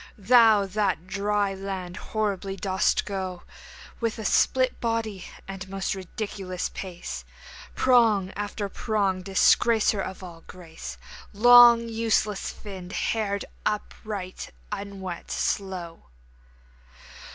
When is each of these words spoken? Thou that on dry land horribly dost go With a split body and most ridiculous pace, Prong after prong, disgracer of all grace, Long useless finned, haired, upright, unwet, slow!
Thou 0.17 0.65
that 0.65 0.97
on 0.97 1.05
dry 1.05 1.53
land 1.53 1.95
horribly 1.95 2.55
dost 2.55 3.05
go 3.05 3.43
With 3.99 4.17
a 4.17 4.25
split 4.25 4.81
body 4.81 5.25
and 5.47 5.69
most 5.69 5.93
ridiculous 5.93 6.69
pace, 6.69 7.23
Prong 7.75 8.31
after 8.35 8.67
prong, 8.67 9.21
disgracer 9.21 10.01
of 10.01 10.23
all 10.23 10.41
grace, 10.47 10.97
Long 11.33 11.87
useless 11.87 12.49
finned, 12.49 12.93
haired, 12.93 13.45
upright, 13.63 14.49
unwet, 14.71 15.29
slow! 15.29 16.07